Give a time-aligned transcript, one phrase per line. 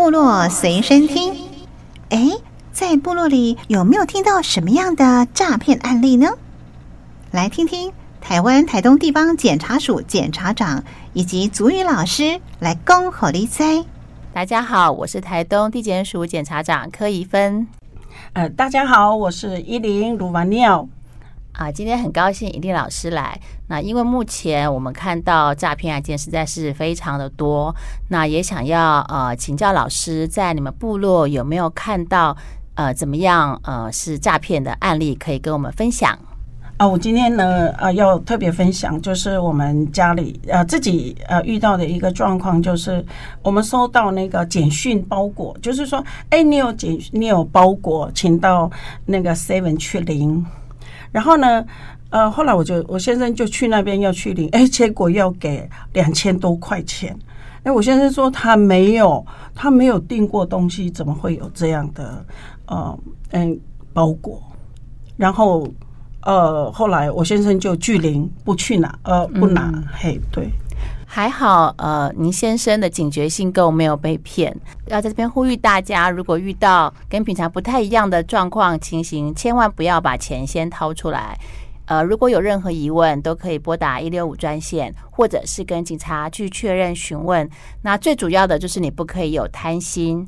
[0.00, 1.34] 部落随身听。
[2.08, 2.30] 哎，
[2.72, 6.38] 在部落里有没有听到什么样的诈骗案例呢？
[7.32, 10.82] 来听听台湾台东地方检察署检察长
[11.12, 13.84] 以及族语老师来恭候你哉。
[14.32, 17.68] 大家好，我是台东地检署检察长柯宜芬。
[18.32, 20.88] 呃，大家好，我是一林鲁瓦尼奥。
[21.60, 23.38] 啊，今天很高兴伊琳老师来。
[23.68, 27.74] 那因为目前我们看到诈骗案件实在是非常的多，
[28.08, 32.34] 那也想要呃请教老师，在你们部落有没有看到
[32.76, 36.18] 呃怎么样呃是诈骗的案例可以跟我们分享？
[36.78, 43.04] 啊，我今天呢，呃，要特别分享，就是我们家里呃自己呃遇到的一个状况，就是
[43.42, 48.70] 我们收到那个简讯包裹，就是说，哎，你有简你有包裹，请到
[49.04, 50.42] 那个 Seven 去领。
[51.12, 51.64] 然后呢，
[52.10, 57.16] 呃，后来我就我先生就去那边要去领，哎，结果要给两千多块钱。
[57.62, 59.24] 哎，我先生说他没有，
[59.54, 62.24] 他没有订过东西，怎么会有这样的
[62.66, 62.98] 呃
[63.30, 63.58] 嗯
[63.92, 64.42] 包裹？
[65.16, 65.66] 然后。
[66.22, 69.72] 呃，后来我先生就拒领，不去拿，呃，不拿。
[69.74, 70.50] 嗯、嘿，对，
[71.12, 74.56] 还好，呃，您先生的警觉性够，没有被骗。
[74.86, 81.36] 要在这边呼吁大家，如果遇到跟平常不太一样的状况情形，千万不要把钱先掏出来。
[81.86, 87.50] 呃，如果有任何疑问，都可以拨打一六五专线，或者是跟警察去确认询问。
[87.82, 90.24] 那最主要的就是你不可以有贪心，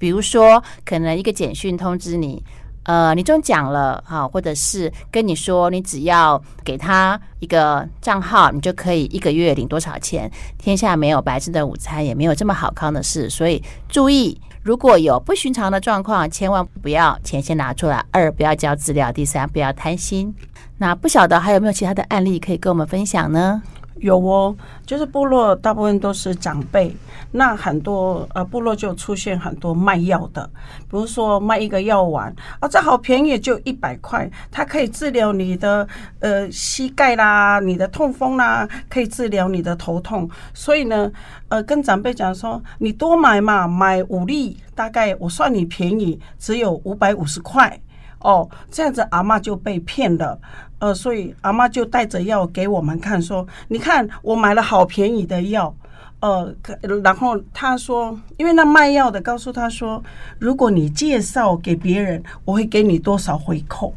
[0.00, 2.42] 比如说，可能一个简讯通知你。
[2.84, 10.30] 呃，你中奖了哈，或者是跟你说，你只要给他一个账号，你就可以一个月领多少钱。
[10.58, 18.04] 天下没有白吃的午餐，也没有这么好康的事，所以注意，如果有不寻常的状况，千万不要钱先拿出来。
[18.10, 19.10] 二，不要交资料。
[19.10, 20.34] 第三，不要贪心。
[20.76, 23.62] 那不晓得还有没有其他的案例可以跟我们分享呢？
[23.96, 26.94] 有哦，就是部落大部分都是长辈，
[27.30, 30.48] 那很多呃部落就出现很多卖药的，
[30.90, 35.86] 比如说卖一个药丸啊，这好便宜，就一百块，它可以治疗你的
[36.20, 41.10] 呃膝盖啦，你的痛风啦，可以治疗你的头痛，所以呢，
[41.48, 47.80] 呃跟长辈讲说，你多买嘛，买五粒，大概我算你便宜，只有五百五十块。
[48.20, 50.38] 哦，这样子阿嬷就被骗了，
[50.78, 55.74] 呃，所以阿嬷就带着药给我们看，说：“你看，我买了好便宜的药。”
[56.20, 56.54] 呃，
[57.02, 60.02] 然后他说，因为那卖药的告诉他说，
[60.38, 63.94] 如果你介绍给别人，我会给你多少回扣。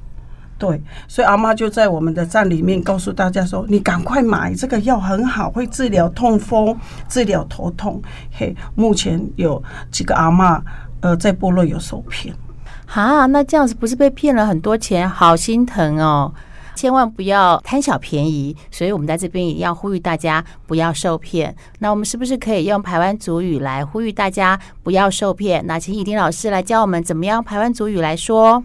[0.58, 6.76] 对，所以阿嬷就在我们的站里面告诉大家说：“你赶快买这个药，很好，会治疗痛风，
[7.08, 8.02] 治疗头痛。”
[8.34, 10.60] 嘿，目前有几个阿嬷，
[11.00, 12.36] 呃，在部落有受骗。
[12.94, 16.34] 啊，那这样子不是被骗了很多钱，好心疼哦！
[16.76, 21.56] 千万不要贪小便宜，所以我们在这边也要呼吁大家不要受骗。
[21.80, 25.66] 那我们是不是可以用排湾族语来呼吁大家不要受骗？
[25.66, 28.64] 那请以丁老师来教我们怎么样排湾族语来说。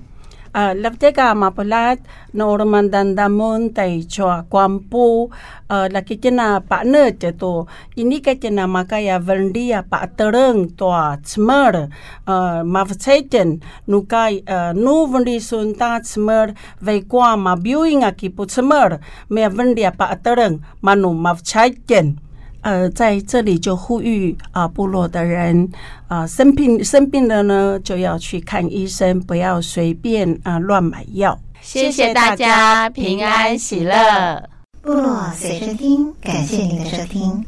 [0.53, 1.97] 呃，立这个马布拉，
[2.33, 5.31] 那我们当当门带着广播，
[5.67, 11.89] 呃，那个天呐，把那这多，印尼个天呐，马家呀，文理呀，把德人多，什么的，
[12.27, 16.47] 呃，马夫菜店，努个呃，努文理顺大什么，
[16.81, 22.15] 外国马表演啊，基不什么的，没文理呀，把德人，马努马夫菜店。
[22.63, 25.69] 呃，在这里就呼吁啊，部落的人
[26.09, 31.39] 啊，生病生病了呢，就要去看医生，不要随便啊乱买药。
[31.61, 34.49] 谢谢大家，平安喜乐。
[34.81, 37.45] 部落随身听，感谢您的收听。